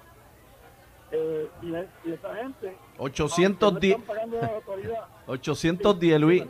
Eh, 1.12 1.48
y, 1.62 1.74
es- 1.74 1.86
y 2.04 2.12
esa 2.12 2.34
gente 2.34 2.76
810. 2.98 3.62
aunque 3.62 3.88
no 3.88 3.94
están 3.94 4.02
pagando 4.16 4.38
a 4.38 4.42
la 4.42 4.56
autoridad 4.56 5.04
810, 5.28 6.20
Luis. 6.20 6.44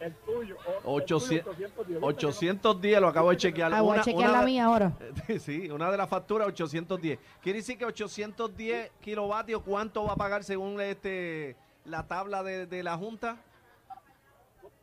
el 0.00 0.14
tuyo, 0.16 0.56
o- 0.84 0.98
el 0.98 1.02
800, 1.02 1.56
tuyo, 1.56 1.98
810. 2.02 2.02
810 2.02 3.00
lo 3.00 3.08
acabo 3.08 3.30
de 3.30 3.36
chequear. 3.36 3.72
ah, 3.74 3.80
voy 3.80 3.98
a 3.98 4.02
chequear 4.02 4.30
una 4.30 4.38
la 4.40 4.44
mía 4.44 4.64
ahora. 4.66 4.92
Sí, 5.40 5.70
una 5.70 5.90
de 5.90 5.96
las 5.96 6.08
facturas 6.08 6.46
810. 6.48 7.18
Quiere 7.42 7.58
decir 7.58 7.78
que 7.78 7.84
810 7.84 8.92
kilovatios, 9.00 9.62
¿cuánto 9.62 10.04
va 10.04 10.12
a 10.12 10.16
pagar 10.16 10.44
según 10.44 10.80
este 10.80 11.56
la 11.84 12.06
tabla 12.06 12.42
de, 12.42 12.66
de 12.66 12.82
la 12.82 12.96
Junta? 12.96 13.38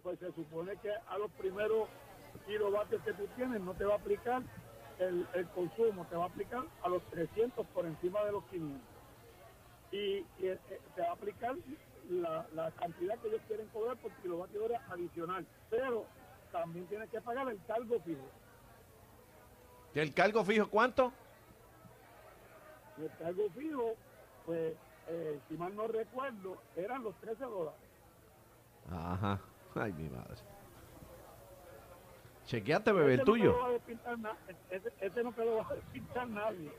pues 0.03 0.19
se 0.19 0.31
supone 0.33 0.75
que 0.77 0.91
a 0.91 1.17
los 1.17 1.31
primeros 1.31 1.87
kilovatios 2.45 3.01
que 3.03 3.13
tú 3.13 3.27
tienes 3.35 3.61
no 3.61 3.73
te 3.73 3.85
va 3.85 3.93
a 3.93 3.97
aplicar 3.97 4.41
el, 4.99 5.27
el 5.33 5.47
consumo, 5.49 6.05
te 6.07 6.15
va 6.15 6.25
a 6.25 6.27
aplicar 6.27 6.63
a 6.83 6.89
los 6.89 7.03
300 7.09 7.65
por 7.67 7.85
encima 7.85 8.23
de 8.23 8.31
los 8.31 8.43
500. 8.45 8.81
Y, 9.91 9.97
y, 9.97 10.25
eh, 10.39 10.59
te 10.95 11.01
va 11.01 11.09
a 11.09 11.13
aplicar 11.13 11.55
la, 12.09 12.45
la 12.53 12.71
cantidad 12.71 13.17
que 13.19 13.27
ellos 13.27 13.41
quieren 13.47 13.67
cobrar 13.67 13.97
por 13.97 14.11
kilovatio 14.21 14.65
hora 14.65 14.81
adicional. 14.89 15.45
Pero 15.69 16.05
también 16.51 16.85
tienes 16.87 17.09
que 17.09 17.21
pagar 17.21 17.47
el 17.49 17.59
cargo 17.65 17.99
fijo. 18.01 18.25
¿El 19.93 20.13
cargo 20.13 20.43
fijo 20.45 20.69
cuánto? 20.69 21.11
El 22.97 23.11
cargo 23.17 23.49
fijo, 23.57 23.95
pues, 24.45 24.73
eh, 25.11 25.39
si 25.49 25.55
mal 25.57 25.75
no 25.75 25.87
recuerdo, 25.87 26.57
eran 26.75 27.03
los 27.03 27.13
13 27.21 27.43
dólares. 27.43 27.79
Ajá. 28.89 29.39
Ay, 29.75 29.93
mi 29.93 30.09
madre. 30.09 30.35
Chequeate, 32.47 32.91
bebé, 32.91 33.13
el 33.13 33.19
no 33.19 33.25
tuyo. 33.25 33.57
va 33.59 33.67
a 33.67 33.71
despintar 33.71 34.19
na- 34.19 34.37
ese, 34.69 34.91
ese 34.99 35.23
no 35.23 35.31
te 35.33 35.45
lo 35.45 35.57
va 35.57 35.67
a 35.69 35.75
despintar 35.75 36.27
nadie. 36.27 36.71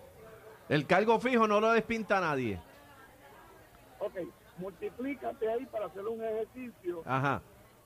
El 0.69 0.87
cargo 0.87 1.19
fijo 1.21 1.47
no 1.47 1.61
lo 1.61 1.73
despinta 1.73 2.21
nadie. 2.21 2.61
Ok, 4.01 4.15
multiplícate 4.59 5.49
ahí 5.51 5.65
para 5.67 5.87
hacer 5.87 6.07
un 6.07 6.23
ejercicio. 6.23 7.03
Ajá. 7.07 7.41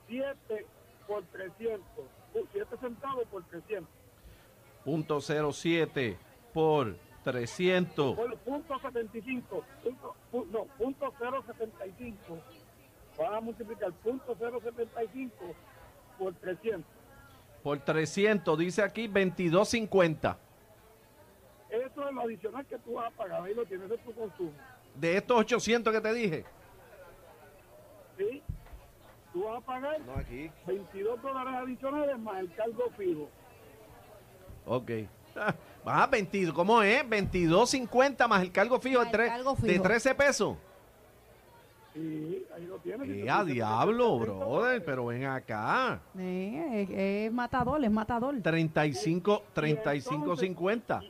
7 0.09 0.67
por 1.07 1.23
300. 1.25 1.83
7 2.53 2.77
centavos 2.81 3.25
por 3.29 3.45
300. 3.45 3.89
Punto 4.85 5.21
07 5.21 6.17
por 6.53 6.97
300. 7.27 8.15
Por 8.15 8.37
punto 8.39 8.79
75. 8.79 9.65
Punto, 9.83 10.15
pu- 10.33 10.47
no, 10.53 10.65
punto 10.79 11.13
075. 11.19 12.39
Van 13.19 13.35
a 13.35 13.41
multiplicar 13.41 13.91
punto 13.95 14.37
075 14.37 15.35
por 16.19 16.33
300. 16.35 16.85
Por 17.65 17.81
300, 17.81 18.57
dice 18.57 18.81
aquí 18.83 19.09
22.50. 19.09 20.37
Eso 21.69 22.09
es 22.09 22.15
lo 22.15 22.21
adicional 22.21 22.65
que 22.65 22.79
tú 22.79 22.93
vas 22.95 23.13
a 23.13 23.17
pagar. 23.17 23.43
Ahí 23.43 23.55
lo 23.55 23.65
tienes 23.67 23.89
de 23.91 23.99
tu 23.99 24.13
consumo. 24.15 24.53
De 24.95 25.17
estos 25.17 25.37
800 25.41 25.93
que 25.93 26.01
te 26.01 26.15
dije. 26.15 26.45
¿Sí? 28.17 28.41
Tú 29.33 29.43
vas 29.47 29.59
a 29.59 29.67
pagar 29.67 30.01
No, 30.03 30.13
aquí. 30.15 30.49
22 30.65 31.21
dólares 31.21 31.55
adicionales 31.57 32.19
más 32.21 32.39
el 32.39 32.55
cargo 32.55 32.85
fijo. 32.97 33.29
Ok. 34.65 34.91
Ah, 35.89 36.09
22, 36.11 36.53
¿cómo 36.53 36.83
es? 36.83 37.05
22.50 37.05 38.27
más 38.29 38.43
el 38.43 38.51
cargo 38.51 38.81
fijo, 38.81 39.01
de, 39.01 39.07
el 39.07 39.13
tre- 39.13 39.29
cargo 39.29 39.55
de 39.55 39.73
fijo. 39.73 39.83
13 39.85 40.15
pesos. 40.17 40.57
Sí, 41.95 42.45
ahí 42.55 42.67
lo 42.67 42.77
tienes. 42.79 43.09
¡Eh, 43.09 43.31
a 43.31 43.45
diablo, 43.45 44.19
30 44.19 44.35
brother! 44.45 44.85
Pero 44.85 45.07
ven 45.07 45.25
acá. 45.27 46.01
Eh, 46.19 46.83
es, 46.83 46.91
es 47.27 47.33
matador, 47.33 47.83
es 47.85 47.91
matador. 47.91 48.35
35, 48.43 49.43
Y 49.49 49.53
35, 49.55 50.15
entonces- 50.23 50.47
50. 50.49 51.01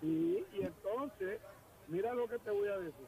Sí, 0.00 0.44
y 0.52 0.62
entonces, 0.62 1.38
mira 1.88 2.14
lo 2.14 2.26
que 2.26 2.38
te 2.38 2.50
voy 2.50 2.68
a 2.68 2.78
decir. 2.78 3.06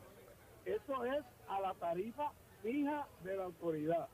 Eso 0.65 1.05
es 1.05 1.25
a 1.49 1.61
la 1.61 1.75
tarifa 1.75 2.31
fija 2.63 3.07
de 3.25 3.37
la 3.37 3.45
autoridad. 3.45 4.09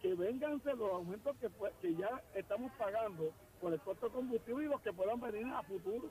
Que 0.00 0.14
vénganse 0.14 0.72
los 0.74 0.92
aumentos 0.92 1.36
que, 1.40 1.48
fue- 1.50 1.72
que 1.82 1.94
ya 1.96 2.22
estamos 2.34 2.70
pagando 2.78 3.30
por 3.60 3.72
el 3.72 3.80
costo 3.80 4.06
de 4.06 4.14
combustible 4.14 4.64
y 4.64 4.68
los 4.68 4.80
que 4.80 4.92
puedan 4.92 5.20
venir 5.20 5.46
a 5.46 5.62
futuro 5.62 6.08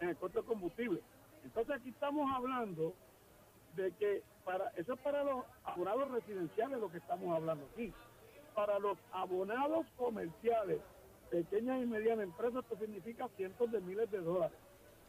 en 0.00 0.08
el 0.08 0.16
costo 0.16 0.40
de 0.40 0.46
combustible. 0.46 1.00
Entonces 1.44 1.76
aquí 1.76 1.90
estamos 1.90 2.30
hablando 2.34 2.94
de 3.76 3.92
que 3.92 4.22
para 4.44 4.68
eso 4.76 4.94
es 4.94 5.00
para 5.00 5.22
los 5.22 5.44
abonados 5.64 6.10
residenciales 6.10 6.80
lo 6.80 6.90
que 6.90 6.98
estamos 6.98 7.34
hablando 7.34 7.66
aquí. 7.72 7.92
Para 8.54 8.78
los 8.78 8.98
abonados 9.12 9.86
comerciales, 9.96 10.80
pequeñas 11.30 11.82
y 11.82 11.86
medianas 11.86 12.24
empresas, 12.24 12.64
esto 12.64 12.76
significa 12.76 13.28
cientos 13.36 13.70
de 13.70 13.80
miles 13.80 14.10
de 14.10 14.18
dólares. 14.18 14.58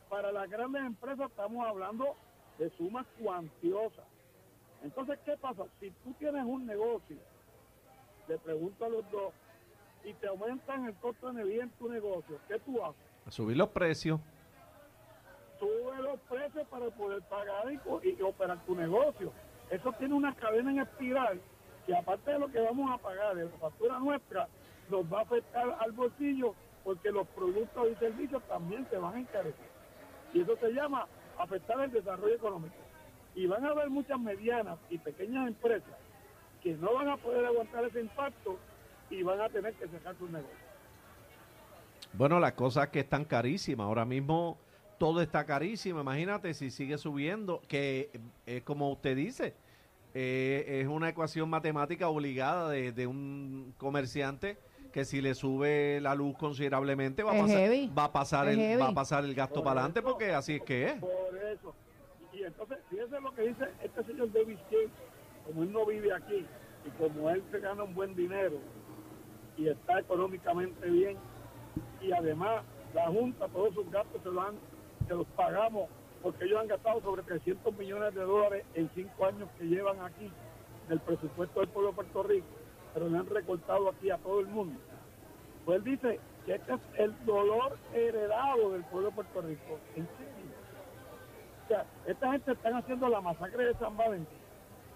Para 0.10 0.32
las 0.32 0.50
grandes 0.50 0.84
empresas 0.84 1.30
estamos 1.30 1.66
hablando 1.66 2.16
de 2.60 2.70
sumas 2.72 3.08
cuantiosas. 3.20 4.06
Entonces, 4.84 5.20
¿qué 5.26 5.38
pasa? 5.38 5.64
Si 5.80 5.90
tú 6.04 6.14
tienes 6.20 6.44
un 6.46 6.66
negocio, 6.66 7.18
le 8.28 8.38
pregunto 8.40 8.86
a 8.86 8.90
los 8.90 9.10
dos, 9.12 9.34
y 10.04 10.14
te 10.14 10.28
aumentan 10.28 10.86
el 10.86 10.94
costo 10.96 11.32
de 11.32 11.42
energía 11.42 11.64
en 11.64 11.70
tu 11.72 11.90
negocio, 11.90 12.38
¿qué 12.48 12.60
tú 12.60 12.84
haces? 12.84 13.02
Subir 13.34 13.58
los 13.58 13.70
precios. 13.70 14.20
sube 15.60 16.02
los 16.02 16.20
precios 16.22 16.68
para 16.70 16.88
poder 16.90 17.22
pagar 17.24 17.72
y, 17.72 17.80
y 18.10 18.22
operar 18.22 18.58
tu 18.66 18.76
negocio. 18.76 19.32
Eso 19.70 19.92
tiene 19.94 20.16
una 20.16 20.34
cadena 20.36 20.72
en 20.72 20.80
espiral 20.80 21.40
que 21.86 21.96
aparte 21.96 22.32
de 22.32 22.40
lo 22.40 22.52
que 22.52 22.60
vamos 22.60 22.92
a 22.92 22.98
pagar 22.98 23.36
de 23.36 23.46
la 23.46 23.58
factura 23.58 24.00
nuestra, 24.00 24.48
nos 24.90 25.12
va 25.12 25.20
a 25.20 25.22
afectar 25.22 25.78
al 25.80 25.92
bolsillo 25.92 26.54
porque 26.84 27.12
los 27.12 27.28
productos 27.28 27.90
y 27.92 27.96
servicios 27.96 28.42
también 28.48 28.88
se 28.90 28.98
van 28.98 29.16
a 29.16 29.20
encarecer. 29.20 29.70
Y 30.34 30.42
eso 30.42 30.56
se 30.58 30.72
llama 30.72 31.08
afectar 31.38 31.80
el 31.80 31.92
desarrollo 31.92 32.36
económico. 32.36 32.76
Y 33.36 33.46
van 33.46 33.64
a 33.66 33.70
haber 33.70 33.90
muchas 33.90 34.20
medianas 34.20 34.80
y 34.90 34.98
pequeñas 34.98 35.48
empresas 35.48 35.94
que 36.62 36.74
no 36.74 36.94
van 36.94 37.08
a 37.10 37.18
poder 37.18 37.46
aguantar 37.46 37.86
ese 37.86 38.02
impacto 38.02 38.58
y 39.12 39.24
van 39.24 39.42
a 39.42 39.50
tener 39.50 39.74
que 39.76 39.88
cerrar 39.88 40.16
sus 40.18 40.30
negocios. 40.30 40.58
Bueno, 42.14 42.40
las 42.40 42.54
cosas 42.54 42.90
que 42.90 43.00
están 43.02 43.26
carísimas. 43.26 43.86
Ahora 43.86 44.06
mismo 44.06 44.58
todo 44.98 45.22
está 45.22 45.46
carísimo. 45.46 46.02
Imagínate 46.02 46.54
si 46.54 46.72
sigue 46.72 46.98
subiendo, 46.98 47.62
que 47.68 48.10
es 48.46 48.64
como 48.64 48.92
usted 48.92 49.16
dice, 49.16 49.54
eh, 50.14 50.82
es 50.82 50.88
una 50.88 51.10
ecuación 51.10 51.50
matemática 51.50 52.08
obligada 52.10 52.70
de, 52.70 52.92
de 52.92 53.08
un 53.08 53.74
comerciante 53.78 54.58
que 54.92 55.06
si 55.06 55.22
le 55.22 55.34
sube 55.36 56.00
la 56.02 56.14
luz 56.16 56.38
considerablemente 56.38 57.24
va 57.24 57.32
a 57.32 57.36
Es 57.38 57.42
pasar, 57.44 57.58
heavy. 57.60 57.92
va 57.98 58.04
a 58.06 58.12
pasar 58.12 58.48
Es 58.50 58.54
el 58.56 58.60
heavy. 58.60 58.82
va 58.82 58.88
a 58.90 58.94
pasar 58.94 59.24
el 59.24 59.34
gasto 59.34 59.56
Por 59.56 59.64
para 59.64 59.80
adelante 59.82 60.02
porque 60.02 60.32
así 60.34 60.56
es 60.56 60.62
que 60.64 60.88
es. 60.88 60.94
Por 61.00 61.38
eso. 61.50 61.74
Y 62.34 62.44
entonces, 62.44 62.78
fíjense 62.90 63.22
lo 63.22 63.34
que 63.34 63.42
dice 63.44 63.66
este 63.82 64.04
señor 64.04 64.32
David 64.34 64.58
King, 64.70 64.88
como 65.46 65.64
él 65.64 65.72
no 65.72 65.86
vive 65.86 66.14
aquí 66.14 66.46
y 66.86 66.90
como 67.02 67.30
él 67.30 67.42
se 67.52 67.60
gana 67.60 67.84
un 67.84 67.94
buen 67.96 68.14
dinero 68.16 68.58
y 69.58 69.68
está 69.68 70.00
económicamente 70.00 70.90
bien 70.90 71.18
y 72.02 72.12
además 72.12 72.64
la 72.94 73.08
Junta 73.08 73.48
todos 73.48 73.74
sus 73.74 73.90
gastos 73.92 74.22
se 74.22 74.30
los, 74.30 74.46
han, 74.46 74.56
se 75.08 75.32
pagamos 75.36 75.90
porque 76.22 76.46
ellos 76.46 76.60
han 76.60 76.68
gastado 76.68 77.02
sobre 77.02 77.24
300 77.24 77.76
millones 77.78 78.14
de 78.14 78.22
dólares 78.22 78.66
en 78.76 78.90
cinco 78.94 79.26
años 79.26 79.50
que 79.58 79.66
llevan 79.66 80.00
aquí 80.02 80.32
del 80.88 81.00
presupuesto 81.00 81.60
del 81.60 81.70
pueblo 81.70 81.90
de 81.90 81.96
Puerto 81.96 82.24
Rico, 82.24 82.48
pero 82.94 83.10
le 83.10 83.18
han 83.18 83.28
recortado 83.28 83.90
aquí 83.90 84.10
a 84.10 84.18
todo 84.18 84.40
el 84.40 84.48
mundo. 84.48 84.80
Pues 85.66 85.78
él 85.78 85.84
dice 85.84 86.20
que 86.46 86.56
este 86.56 86.74
es 86.74 86.82
el 86.98 87.26
dolor 87.26 87.78
heredado 87.94 88.72
del 88.72 88.84
pueblo 88.86 89.10
de 89.10 89.16
Puerto 89.16 89.42
Rico. 89.42 89.80
¿En 89.96 90.08
serio? 90.18 90.32
O 91.66 91.68
sea, 91.68 91.86
esta 92.06 92.32
gente 92.32 92.52
están 92.52 92.76
haciendo 92.76 93.08
la 93.08 93.22
masacre 93.22 93.66
de 93.66 93.74
San 93.76 93.96
Valentín. 93.96 94.38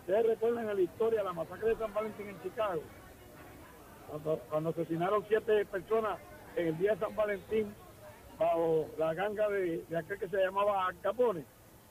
Ustedes 0.01 0.27
recuerdan 0.27 0.69
en 0.69 0.75
la 0.75 0.81
historia 0.81 1.23
la 1.23 1.33
masacre 1.33 1.69
de 1.69 1.77
San 1.77 1.93
Valentín 1.93 2.27
en 2.29 2.41
Chicago, 2.41 2.81
cuando, 4.09 4.39
cuando 4.49 4.69
asesinaron 4.69 5.25
siete 5.27 5.65
personas 5.65 6.19
en 6.55 6.67
el 6.67 6.77
día 6.77 6.93
de 6.93 6.99
San 6.99 7.15
Valentín 7.15 7.73
bajo 8.39 8.87
la 8.97 9.13
ganga 9.13 9.47
de, 9.49 9.83
de 9.89 9.97
aquel 9.97 10.19
que 10.19 10.27
se 10.27 10.37
llamaba 10.37 10.93
Capone. 11.01 11.43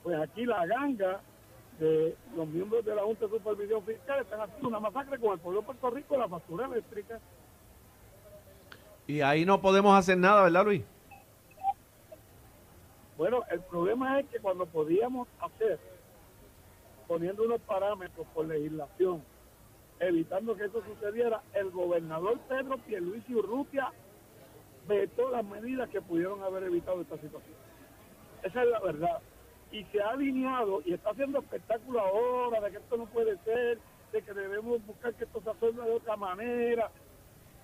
Pues 0.02 0.18
aquí 0.20 0.44
la 0.44 0.66
ganga 0.66 1.20
de 1.78 2.16
los 2.36 2.46
miembros 2.48 2.84
de 2.84 2.94
la 2.94 3.02
Junta 3.02 3.26
de 3.26 3.38
Supervisión 3.38 3.82
Fiscal 3.84 4.20
están 4.20 4.40
haciendo 4.40 4.68
una 4.68 4.80
masacre 4.80 5.18
con 5.18 5.32
el 5.32 5.38
pueblo 5.38 5.60
de 5.60 5.66
Puerto 5.66 5.90
Rico, 5.90 6.16
la 6.16 6.28
factura 6.28 6.66
eléctrica. 6.66 7.18
Y 9.06 9.20
ahí 9.20 9.44
no 9.44 9.60
podemos 9.60 9.98
hacer 9.98 10.16
nada, 10.16 10.44
¿verdad, 10.44 10.64
Luis? 10.64 10.82
Bueno, 13.16 13.42
el 13.50 13.60
problema 13.60 14.18
es 14.20 14.26
que 14.26 14.38
cuando 14.38 14.66
podíamos 14.66 15.28
hacer, 15.40 15.78
poniendo 17.06 17.44
unos 17.44 17.60
parámetros 17.60 18.26
por 18.34 18.46
legislación, 18.46 19.22
evitando 20.00 20.56
que 20.56 20.64
esto 20.64 20.82
sucediera, 20.84 21.42
el 21.54 21.70
gobernador 21.70 22.38
Pedro 22.48 22.78
Pierluisi 22.78 23.34
Urrutia 23.34 23.92
vetó 24.88 25.30
las 25.30 25.44
medidas 25.44 25.88
que 25.90 26.02
pudieron 26.02 26.42
haber 26.42 26.64
evitado 26.64 27.00
esta 27.00 27.16
situación. 27.18 27.56
Esa 28.42 28.62
es 28.62 28.68
la 28.68 28.80
verdad. 28.80 29.20
Y 29.72 29.84
se 29.84 30.02
ha 30.02 30.10
alineado 30.10 30.82
y 30.84 30.94
está 30.94 31.10
haciendo 31.10 31.40
espectáculo 31.40 32.00
ahora 32.00 32.60
de 32.60 32.70
que 32.70 32.76
esto 32.76 32.96
no 32.96 33.06
puede 33.06 33.36
ser, 33.38 33.78
de 34.12 34.22
que 34.22 34.32
debemos 34.32 34.84
buscar 34.86 35.14
que 35.14 35.24
esto 35.24 35.40
se 35.40 35.52
resuelva 35.52 35.86
de 35.86 35.92
otra 35.92 36.16
manera, 36.16 36.90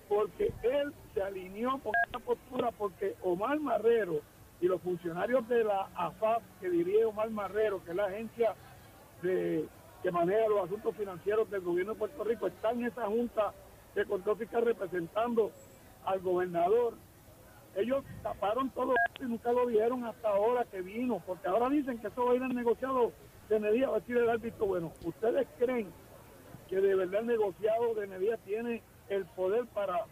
porque 0.08 0.52
él 0.62 0.92
se 1.14 1.22
alineó 1.22 1.78
con 1.80 1.92
esta 2.06 2.18
postura 2.18 2.70
porque 2.72 3.14
Omar 3.22 3.60
Marrero 3.60 4.20
y 4.60 4.66
los 4.66 4.80
funcionarios 4.82 5.46
de 5.48 5.64
la 5.64 5.88
AFAP 5.94 6.42
que 6.60 6.70
dirige 6.70 7.04
Omar 7.04 7.30
Marrero, 7.30 7.82
que 7.84 7.90
es 7.90 7.96
la 7.96 8.06
agencia 8.06 8.54
de, 9.22 9.68
que 10.02 10.10
maneja 10.10 10.48
los 10.48 10.64
asuntos 10.64 10.96
financieros 10.96 11.50
del 11.50 11.60
gobierno 11.60 11.92
de 11.92 11.98
Puerto 11.98 12.24
Rico, 12.24 12.46
están 12.46 12.80
en 12.80 12.86
esa 12.86 13.06
junta 13.06 13.52
de 13.94 14.04
control 14.04 14.36
fiscal 14.38 14.64
representando 14.64 15.50
al 16.04 16.20
gobernador. 16.20 16.94
Ellos 17.76 18.04
taparon 18.22 18.70
todo 18.70 18.94
esto 19.08 19.24
y 19.24 19.28
nunca 19.28 19.52
lo 19.52 19.66
vieron 19.66 20.04
hasta 20.04 20.28
ahora 20.28 20.64
que 20.64 20.80
vino, 20.80 21.22
porque 21.26 21.48
ahora 21.48 21.68
dicen 21.68 21.98
que 21.98 22.08
eso 22.08 22.24
va 22.24 22.32
a 22.32 22.36
ir 22.36 22.42
al 22.42 22.54
negociado 22.54 23.12
de 23.48 23.56
energía, 23.56 23.88
va 23.88 23.96
a 23.96 24.00
decir 24.00 24.16
el 24.16 24.30
árbitro, 24.30 24.66
bueno, 24.66 24.92
¿ustedes 25.04 25.46
creen 25.58 25.88
que 26.68 26.80
de 26.80 26.94
verdad 26.94 27.20
el 27.20 27.26
negociado 27.26 27.94
de 27.94 28.04
energía 28.04 28.36
tiene 28.38 28.82
el 29.08 29.24
poder 29.26 29.66
para 29.66 30.06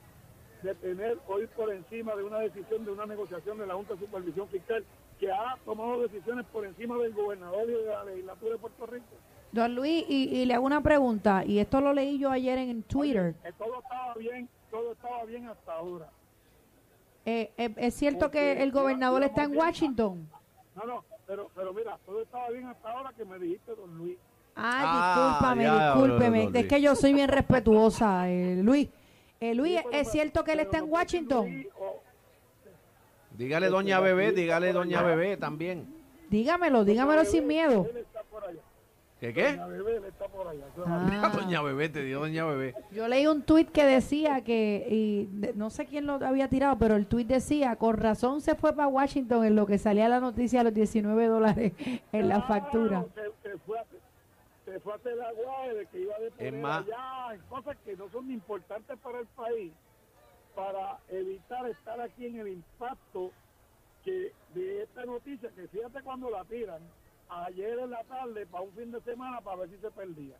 detener 0.62 1.18
o 1.28 1.38
ir 1.38 1.48
por 1.50 1.72
encima 1.72 2.16
de 2.16 2.24
una 2.24 2.40
decisión 2.40 2.84
de 2.84 2.90
una 2.90 3.06
negociación 3.06 3.58
de 3.58 3.66
la 3.66 3.74
Junta 3.74 3.94
de 3.94 4.00
Supervisión 4.00 4.48
Fiscal 4.48 4.84
que 5.18 5.30
ha 5.30 5.56
tomado 5.64 6.02
decisiones 6.02 6.46
por 6.46 6.64
encima 6.64 6.96
del 6.98 7.12
gobernador 7.12 7.68
y 7.68 7.72
de 7.72 7.86
la 7.86 8.04
legislatura 8.04 8.52
de 8.52 8.58
Puerto 8.58 8.86
Rico. 8.86 9.16
Don 9.52 9.74
Luis, 9.74 10.04
y, 10.08 10.24
y 10.40 10.44
le 10.44 10.54
hago 10.54 10.66
una 10.66 10.82
pregunta, 10.82 11.42
y 11.44 11.58
esto 11.58 11.80
lo 11.80 11.92
leí 11.92 12.18
yo 12.18 12.30
ayer 12.30 12.58
en 12.58 12.82
Twitter. 12.82 13.34
Eh, 13.44 13.52
todo 13.58 13.80
estaba 13.82 14.14
bien, 14.14 14.48
todo 14.70 14.92
estaba 14.92 15.24
bien 15.24 15.48
hasta 15.48 15.72
ahora. 15.72 16.08
Eh, 17.24 17.50
eh, 17.56 17.74
¿Es 17.76 17.94
cierto 17.94 18.30
que 18.30 18.62
el 18.62 18.72
gobernador 18.72 19.22
está 19.22 19.44
en 19.44 19.56
Washington? 19.56 20.28
No, 20.74 20.84
no, 20.84 21.04
pero, 21.26 21.50
pero 21.54 21.72
mira, 21.72 21.98
todo 22.04 22.22
estaba 22.22 22.48
bien 22.50 22.66
hasta 22.66 22.90
ahora 22.90 23.12
que 23.16 23.24
me 23.24 23.38
dijiste, 23.38 23.74
don 23.74 23.96
Luis. 23.98 24.16
Ah, 24.56 24.80
Ah, 24.84 25.28
discúlpame, 25.54 25.64
ya, 25.64 25.92
discúlpeme. 25.94 26.50
Es 26.60 26.66
que 26.66 26.80
yo 26.80 26.94
soy 26.96 27.12
bien 27.14 27.28
respetuosa, 27.28 28.28
eh, 28.28 28.60
Luis. 28.62 28.88
Eh, 29.40 29.54
Luis, 29.54 29.76
Sí, 29.78 29.84
pero- 29.84 29.96
¿es 30.02 30.10
cierto 30.10 30.44
que 30.44 30.52
él 30.52 30.60
está 30.60 30.78
en 30.78 30.90
Washington? 30.90 31.48
Luis 31.50 31.66
Dígale 33.36 33.68
doña 33.68 34.00
Bebé, 34.00 34.32
dígale 34.32 34.72
doña 34.72 35.00
Bebé 35.02 35.36
también. 35.36 35.86
Dígamelo, 36.28 36.84
dígamelo 36.84 37.24
sin 37.24 37.46
miedo. 37.46 37.86
Él 37.88 37.98
está 37.98 38.22
por 38.24 38.42
allá. 38.44 38.60
¿Qué 39.20 39.34
qué? 39.34 39.56
Doña 39.56 39.66
Bebé, 39.66 39.96
él 39.96 40.04
está 40.04 40.28
por 40.28 40.46
allá. 40.46 40.64
Ah. 40.86 41.32
doña 41.34 41.60
Bebé, 41.62 41.88
te 41.88 42.04
dio 42.04 42.20
doña 42.20 42.44
Bebé. 42.46 42.74
Yo 42.92 43.08
leí 43.08 43.26
un 43.26 43.42
tuit 43.42 43.68
que 43.70 43.84
decía 43.84 44.42
que, 44.44 44.86
y 44.88 45.26
de- 45.32 45.54
no 45.54 45.70
sé 45.70 45.86
quién 45.86 46.06
lo 46.06 46.14
había 46.24 46.48
tirado, 46.48 46.78
pero 46.78 46.94
el 46.94 47.06
tuit 47.06 47.26
decía, 47.26 47.74
con 47.76 47.96
razón 47.96 48.40
se 48.40 48.54
fue 48.54 48.72
para 48.74 48.86
Washington 48.86 49.44
en 49.44 49.56
lo 49.56 49.66
que 49.66 49.76
salía 49.78 50.08
la 50.08 50.20
noticia 50.20 50.60
de 50.60 50.64
los 50.66 50.74
19 50.74 51.26
dólares 51.26 51.72
en 52.12 52.28
la 52.28 52.36
Claro, 52.36 52.46
factura. 52.46 53.04
Se, 53.14 53.50
se 53.50 53.58
fue 53.58 53.78
a, 53.80 53.84
se 54.64 54.78
fue 54.80 54.92
a 54.92 54.96
hacer 54.96 55.16
la 55.16 55.32
guay 55.32 55.74
de 55.76 55.86
que 55.86 56.00
iba 56.00 56.14
a 56.14 56.18
deponer 56.20 56.54
Es 56.54 56.60
más- 56.62 56.84
allá 56.86 57.34
en 57.34 57.40
cosas 57.48 57.76
que 57.84 57.96
no 57.96 58.08
son 58.10 58.30
importantes 58.30 58.96
para 58.98 59.18
el 59.18 59.26
país 59.26 59.72
para 60.54 60.98
evitar 61.08 61.66
estar 61.68 62.00
aquí 62.00 62.26
en 62.26 62.38
el 62.40 62.48
impacto 62.48 63.30
que 64.04 64.32
de 64.54 64.82
esta 64.82 65.04
noticia 65.04 65.48
que 65.56 65.66
fíjate 65.68 66.02
cuando 66.02 66.30
la 66.30 66.44
tiran 66.44 66.80
ayer 67.30 67.78
en 67.78 67.90
la 67.90 68.04
tarde 68.04 68.46
para 68.46 68.64
un 68.64 68.72
fin 68.72 68.90
de 68.90 69.00
semana 69.02 69.40
para 69.40 69.56
ver 69.58 69.70
si 69.70 69.76
se 69.78 69.90
perdía 69.90 70.36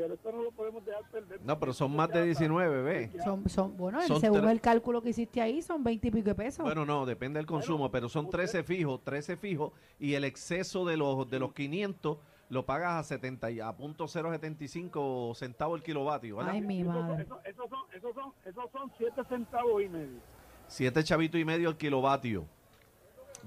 pero 0.00 0.14
esto 0.14 0.32
no 0.32 0.42
lo 0.42 0.50
podemos 0.52 0.84
dejar 0.84 1.02
perder 1.10 1.40
No, 1.44 1.58
pero 1.58 1.72
son 1.72 1.94
más 1.94 2.08
de 2.10 2.24
19, 2.24 2.82
bebé. 2.82 3.10
Son, 3.22 3.48
son, 3.48 3.76
bueno, 3.76 4.00
Son 4.02 4.20
según 4.20 4.48
el 4.48 4.60
cálculo 4.60 5.02
que 5.02 5.10
hiciste 5.10 5.40
ahí, 5.40 5.60
son 5.62 5.84
20 5.84 6.08
y 6.08 6.10
pico 6.10 6.28
de 6.30 6.34
pesos. 6.34 6.64
Bueno, 6.64 6.86
no, 6.86 7.04
depende 7.04 7.38
del 7.38 7.46
consumo, 7.46 7.90
pero 7.90 8.08
son 8.08 8.30
13 8.30 8.62
fijos, 8.62 9.02
13 9.04 9.36
fijos 9.36 9.72
y 9.98 10.14
el 10.14 10.24
exceso 10.24 10.84
de 10.84 10.96
los 10.96 11.28
de 11.28 11.38
los 11.38 11.52
500 11.52 12.18
lo 12.48 12.66
pagas 12.66 12.98
a 12.98 13.02
70 13.02 13.50
y 13.52 13.60
a 13.60 13.72
punto 13.76 14.06
0.75 14.06 15.36
centavos 15.36 15.78
el 15.78 15.84
kilovatio, 15.84 16.36
¿verdad? 16.38 16.54
Ay, 16.54 16.60
mi 16.62 16.82
madre. 16.82 17.22
esos, 17.22 17.38
esos 17.44 17.68
son 17.68 17.80
esos 17.92 18.14
son 18.14 18.32
esos 18.44 18.70
son 18.72 18.92
siete 18.98 19.22
centavos 19.28 19.82
y 19.82 19.88
medio 19.88 20.18
Siete 20.66 21.04
chavitos 21.04 21.40
y 21.40 21.44
medio 21.44 21.68
el 21.68 21.76
kilovatio. 21.76 22.46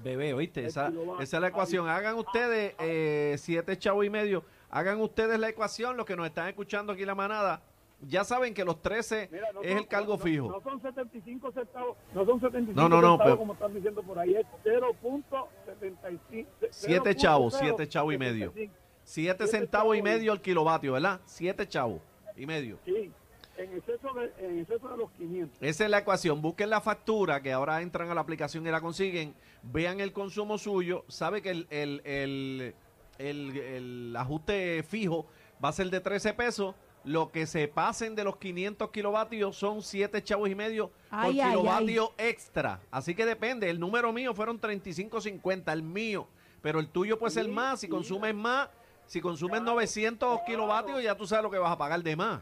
Bebé, 0.02 0.34
¿oíste? 0.34 0.64
Esa, 0.66 0.92
esa 1.20 1.36
es 1.36 1.40
la 1.40 1.48
ecuación. 1.48 1.88
Hagan 1.88 2.16
ustedes 2.16 2.74
eh, 2.78 3.36
siete 3.38 3.76
chavos 3.78 4.04
y 4.04 4.10
medio 4.10 4.44
Hagan 4.70 5.00
ustedes 5.00 5.38
la 5.38 5.48
ecuación, 5.48 5.96
los 5.96 6.04
que 6.04 6.16
nos 6.16 6.26
están 6.26 6.48
escuchando 6.48 6.92
aquí 6.92 7.04
la 7.04 7.14
manada. 7.14 7.62
Ya 8.00 8.24
saben 8.24 8.52
que 8.52 8.64
los 8.64 8.82
13 8.82 9.28
Mira, 9.30 9.52
no 9.52 9.62
es 9.62 9.68
son- 9.70 9.78
el 9.78 9.86
cargo 9.86 10.14
no- 10.14 10.18
fijo. 10.18 10.48
No, 10.50 10.60
son 10.60 10.82
75 10.82 11.52
centavos, 11.52 11.96
no 12.12 12.24
son 12.26 12.40
75 12.40 12.72
No, 12.80 12.88
no, 12.88 13.00
no, 13.00 13.12
centavos 13.12 13.22
pero- 13.24 13.38
como 13.38 13.52
están 13.54 13.72
diciendo 13.72 14.02
por 14.02 14.18
ahí, 14.18 14.34
es 14.34 14.44
0.75. 14.64 16.46
Siete 16.70 17.14
chavos, 17.14 17.54
siete 17.58 17.86
chavos 17.88 18.14
y 18.14 18.18
medio. 18.18 18.52
0.75. 18.52 18.70
Siete 19.04 19.44
Siete 19.44 19.46
centavos 19.46 19.96
y 19.96 20.02
medio 20.02 20.32
el 20.32 20.40
kilovatio, 20.40 20.92
¿verdad? 20.94 21.20
Siete 21.24 21.68
chavos 21.68 22.00
y 22.36 22.46
medio. 22.46 22.78
Sí, 22.84 23.12
en 23.56 23.72
exceso, 23.76 24.12
de, 24.14 24.32
en 24.38 24.58
exceso 24.60 24.88
de 24.88 24.96
los 24.96 25.10
500. 25.12 25.58
Esa 25.62 25.84
es 25.84 25.90
la 25.90 25.98
ecuación. 25.98 26.42
Busquen 26.42 26.70
la 26.70 26.80
factura, 26.80 27.42
que 27.42 27.52
ahora 27.52 27.80
entran 27.82 28.10
a 28.10 28.14
la 28.14 28.20
aplicación 28.20 28.66
y 28.66 28.70
la 28.70 28.80
consiguen. 28.80 29.34
Vean 29.62 30.00
el 30.00 30.12
consumo 30.12 30.58
suyo. 30.58 31.04
Sabe 31.08 31.40
que 31.42 31.50
el, 31.50 31.66
el, 31.70 32.02
el, 32.04 32.74
el- 33.18 33.56
el 33.56 34.16
ajuste 34.16 34.82
fijo 34.82 35.26
va 35.64 35.68
a 35.68 35.72
ser 35.72 35.90
de 35.90 36.00
13 36.00 36.34
pesos. 36.34 36.74
Lo 37.04 37.30
que 37.30 37.46
se 37.46 37.68
pasen 37.68 38.14
de 38.14 38.24
los 38.24 38.38
500 38.38 38.90
kilovatios 38.90 39.54
son 39.56 39.82
7 39.82 40.22
chavos 40.22 40.48
y 40.48 40.54
medio 40.54 40.90
Ay, 41.10 41.34
por 41.36 41.44
ay, 41.44 41.50
kilovatio 41.50 42.12
extra. 42.16 42.80
Así 42.90 43.14
que 43.14 43.26
depende. 43.26 43.68
El 43.68 43.78
número 43.78 44.10
mío 44.10 44.34
fueron 44.34 44.58
35.50, 44.58 45.70
el 45.72 45.82
mío. 45.82 46.26
Pero 46.62 46.80
el 46.80 46.88
tuyo 46.88 47.18
puede 47.18 47.30
ser 47.32 47.46
más. 47.48 47.80
Si 47.80 47.88
consumes 47.88 48.34
más, 48.34 48.70
si 49.06 49.20
consumes 49.20 49.60
900 49.60 50.40
kilovatios, 50.46 51.02
ya 51.02 51.14
tú 51.14 51.26
sabes 51.26 51.42
lo 51.42 51.50
que 51.50 51.58
vas 51.58 51.70
a 51.72 51.76
pagar 51.76 52.02
de 52.02 52.16
más. 52.16 52.40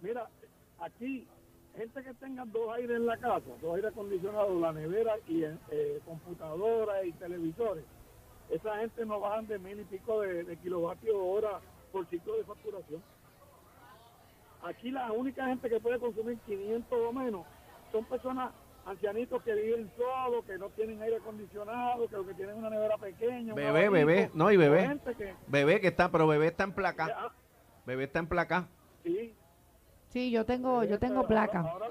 Mira, 0.00 0.28
aquí, 0.80 1.26
gente 1.76 2.02
que 2.02 2.14
tenga 2.14 2.44
dos 2.46 2.74
aires 2.74 2.96
en 2.96 3.06
la 3.06 3.16
casa, 3.16 3.46
dos 3.60 3.74
aires 3.76 3.90
acondicionados, 3.90 4.60
la 4.60 4.72
nevera 4.72 5.14
y 5.26 5.44
eh, 5.44 6.00
computadoras 6.04 7.04
y 7.04 7.12
televisores, 7.12 7.84
esa 8.50 8.76
gente 8.78 9.04
no 9.04 9.20
bajan 9.20 9.46
de 9.46 9.58
mil 9.58 9.80
y 9.80 9.84
pico 9.84 10.20
de, 10.20 10.44
de 10.44 10.56
kilovatios 10.58 11.16
hora 11.18 11.60
por 11.92 12.06
ciclo 12.08 12.36
de 12.36 12.44
facturación. 12.44 13.02
Aquí 14.62 14.90
la 14.90 15.12
única 15.12 15.46
gente 15.46 15.68
que 15.68 15.80
puede 15.80 15.98
consumir 15.98 16.38
500 16.40 16.98
o 16.98 17.12
menos 17.12 17.46
son 17.92 18.04
personas 18.06 18.52
ancianitos 18.84 19.42
que 19.42 19.52
viven 19.54 19.90
solos, 19.96 20.44
que 20.44 20.58
no 20.58 20.70
tienen 20.70 21.00
aire 21.02 21.16
acondicionado, 21.16 22.08
que 22.08 22.16
lo 22.16 22.26
que 22.26 22.34
tienen 22.34 22.56
una 22.56 22.70
nevera 22.70 22.96
pequeña. 22.98 23.54
Bebé, 23.54 23.88
bebé, 23.88 24.30
no, 24.34 24.50
y 24.50 24.56
bebé. 24.56 24.98
que- 25.16 25.34
Bebé 25.48 25.80
que 25.80 25.88
está, 25.88 26.10
pero 26.10 26.26
bebé 26.26 26.48
está 26.48 26.64
en 26.64 26.72
placa. 26.72 27.32
Bebé 27.84 28.04
está 28.04 28.18
en 28.20 28.28
placa. 28.28 28.68
sí, 29.04 29.34
Sí, 30.08 30.30
yo 30.30 30.44
tengo, 30.44 30.84
yo 30.84 30.98
tengo 30.98 31.26
placa. 31.26 31.60
ahora, 31.60 31.90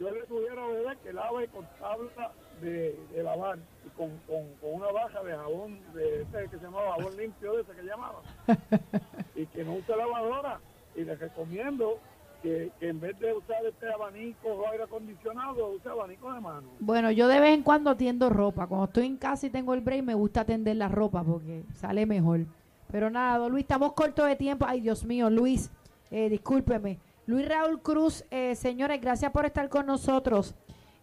yo 0.00 0.10
le 0.10 0.26
sugiero 0.26 0.64
a 0.64 0.68
Bebé 0.68 0.96
que 1.02 1.12
lave 1.12 1.48
con 1.48 1.66
tabla 1.78 2.32
de, 2.62 2.98
de 3.12 3.22
lavar 3.22 3.58
y 3.84 3.88
con, 3.90 4.10
con, 4.26 4.44
con 4.60 4.74
una 4.80 4.92
baja 4.92 5.22
de 5.22 5.32
jabón 5.36 5.80
de 5.92 6.22
ese 6.22 6.48
que 6.50 6.58
se 6.58 6.64
llamaba 6.64 6.92
jabón 6.96 7.16
limpio 7.16 7.52
de 7.54 7.62
ese 7.62 7.72
que 7.72 7.82
llamaba 7.82 8.20
y 9.34 9.46
que 9.46 9.64
no 9.64 9.74
use 9.74 9.96
lavadora 9.96 10.60
y 10.96 11.02
le 11.04 11.14
recomiendo 11.16 11.98
que, 12.42 12.70
que 12.78 12.88
en 12.88 13.00
vez 13.00 13.18
de 13.18 13.34
usar 13.34 13.64
este 13.66 13.92
abanico 13.92 14.48
o 14.48 14.68
aire 14.70 14.84
acondicionado 14.84 15.68
use 15.70 15.88
abanico 15.88 16.32
de 16.32 16.40
mano 16.40 16.68
Bueno, 16.78 17.10
yo 17.10 17.26
de 17.28 17.40
vez 17.40 17.54
en 17.54 17.62
cuando 17.64 17.96
tiendo 17.96 18.30
ropa. 18.30 18.66
Cuando 18.68 18.86
estoy 18.86 19.06
en 19.06 19.16
casa 19.16 19.46
y 19.46 19.50
tengo 19.50 19.74
el 19.74 19.80
break, 19.80 20.04
me 20.04 20.14
gusta 20.14 20.44
tender 20.44 20.76
la 20.76 20.88
ropa 20.88 21.22
porque 21.24 21.64
sale 21.74 22.06
mejor. 22.06 22.40
Pero 22.90 23.10
nada, 23.10 23.38
don 23.38 23.50
Luis, 23.52 23.64
estamos 23.64 23.92
cortos 23.92 24.26
de 24.26 24.36
tiempo. 24.36 24.64
Ay, 24.66 24.80
Dios 24.80 25.04
mío, 25.04 25.28
Luis, 25.28 25.70
eh, 26.10 26.28
discúlpeme. 26.28 26.98
Luis 27.26 27.46
Raúl 27.48 27.82
Cruz, 27.82 28.24
eh, 28.30 28.54
señores, 28.54 29.00
gracias 29.00 29.30
por 29.32 29.44
estar 29.46 29.68
con 29.68 29.86
nosotros. 29.86 30.54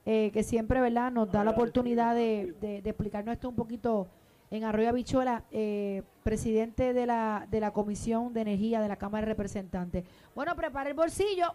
eh, 0.07 0.29
que 0.31 0.43
siempre, 0.43 0.81
¿verdad?, 0.81 1.11
nos 1.11 1.31
da 1.31 1.43
la 1.43 1.49
oportunidad 1.49 2.13
de, 2.13 2.53
de- 2.61 2.81
de 2.83 2.89
explicarnos 2.91 3.33
esto 3.33 3.49
un 3.49 3.55
poquito 3.55 4.07
en 4.51 4.63
Arroyo 4.63 4.89
Habichuela, 4.89 5.43
eh, 5.49 6.03
presidente 6.21 6.93
de 6.93 7.07
la, 7.07 7.47
de 7.49 7.59
la 7.59 7.71
Comisión 7.71 8.31
de 8.31 8.41
Energía 8.41 8.79
de 8.81 8.87
la 8.87 8.97
Cámara 8.97 9.21
de 9.25 9.31
Representantes. 9.33 10.03
Bueno, 10.35 10.55
prepara 10.55 10.91
el 10.91 10.95
bolsillo. 10.95 11.47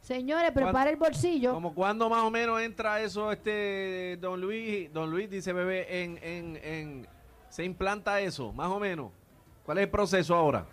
Señores, 0.00 0.50
prepara 0.50 0.90
el 0.90 0.96
bolsillo. 0.96 1.52
Como 1.54 1.74
cuando 1.74 2.10
más 2.10 2.24
o 2.24 2.30
menos 2.30 2.60
entra 2.60 3.00
eso, 3.00 3.30
este 3.30 4.16
don 4.20 4.40
Luis, 4.40 4.92
don 4.92 5.08
Luis 5.08 5.30
dice 5.30 5.52
bebé, 5.52 6.02
en, 6.02 6.18
en, 6.22 6.56
en, 6.64 7.06
se 7.48 7.64
implanta 7.64 8.20
eso, 8.20 8.52
más 8.52 8.68
o 8.68 8.80
menos. 8.80 9.12
¿Cuál 9.64 9.78
es 9.78 9.84
el 9.84 9.90
proceso 9.90 10.34
ahora? 10.34 10.66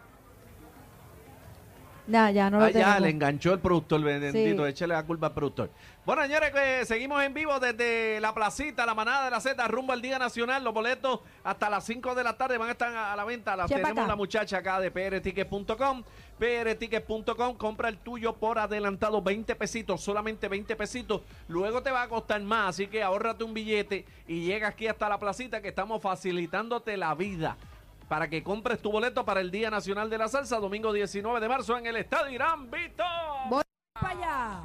Nah, 2.06 2.32
ya 2.32 2.50
no 2.50 2.60
lo 2.60 2.66
Ah, 2.66 2.70
ya, 2.72 3.00
le 3.00 3.10
enganchó 3.10 3.54
el 3.54 3.60
productor, 3.60 4.02
bendito, 4.02 4.63
Sí. 4.66 4.70
échale 4.70 4.94
la 4.94 5.04
culpa 5.04 5.28
al 5.28 5.34
productor. 5.34 5.70
Bueno, 6.06 6.22
señores, 6.24 6.52
que 6.52 6.86
seguimos 6.86 7.24
en 7.24 7.34
vivo 7.34 7.58
desde 7.62 8.20
la 8.20 8.34
placita, 8.34 8.86
la 8.86 8.94
manada 8.94 9.26
de 9.26 9.32
la 9.32 9.39
Z, 9.39 9.66
rumbo 9.70 9.94
al 9.94 10.02
Día 10.02 10.20
Nacional. 10.20 10.62
Los 10.62 10.74
boletos 10.74 11.22
hasta 11.46 11.70
las 11.70 11.86
5 11.86 12.13
de 12.13 12.26
la 12.26 12.34
tarde 12.34 12.58
van 12.58 12.68
a 12.68 12.72
estar 12.74 12.94
a, 12.94 13.16
la 13.16 13.24
venta. 13.24 13.56
Las 13.56 13.70
tenemos 13.70 13.92
acá. 13.92 14.08
la 14.08 14.16
muchacha 14.18 14.58
acá 14.58 14.82
de 14.82 14.92
prticket.com. 14.92 16.04
prticket.com, 16.38 17.56
compra 17.56 17.88
el 17.88 18.00
tuyo 18.00 18.34
por 18.34 18.60
adelantado, 18.60 19.22
20 19.22 19.56
pesitos, 19.56 20.02
solamente 20.02 20.50
20 20.50 20.76
pesitos. 20.76 21.22
Luego 21.48 21.82
te 21.82 21.92
va 21.92 22.02
a 22.02 22.10
costar 22.10 22.42
más, 22.42 22.70
así 22.70 22.88
que 22.88 23.02
ahórrate 23.02 23.46
un 23.46 23.54
billete 23.54 24.06
y 24.28 24.46
llega 24.46 24.68
aquí 24.68 24.88
hasta 24.88 25.08
la 25.08 25.20
placita 25.20 25.62
que 25.62 25.70
estamos 25.70 26.02
facilitándote 26.02 26.98
la 26.98 27.16
vida 27.16 27.56
para 28.13 28.30
que 28.30 28.43
compres 28.43 28.80
tu 28.80 28.91
boleto 28.91 29.26
para 29.26 29.41
el 29.41 29.49
Día 29.49 29.71
Nacional 29.71 30.08
de 30.08 30.19
la 30.19 30.28
Salsa, 30.28 30.60
domingo 30.60 30.93
19 30.93 31.39
de 31.39 31.49
marzo 31.49 31.80
en 31.80 31.88
el 31.88 31.95
Estadio 31.95 32.30
Irán 32.30 32.69
Vito. 32.69 33.04
Voy 33.49 33.63
para 33.91 34.10
allá. 34.10 34.62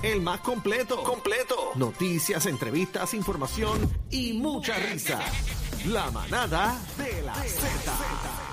El 0.00 0.20
más 0.20 0.38
completo. 0.42 1.02
Completo. 1.02 1.72
Noticias, 1.74 2.46
entrevistas, 2.46 3.14
información 3.14 3.90
y 4.12 4.34
mucha 4.34 4.76
risa. 4.76 5.18
La 5.86 6.08
manada 6.12 6.78
de 6.96 7.22
la 7.22 7.34
Z. 7.34 8.45